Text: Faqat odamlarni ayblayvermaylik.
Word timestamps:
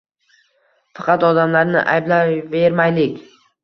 Faqat 0.95 1.27
odamlarni 1.29 1.87
ayblayvermaylik. 1.95 3.27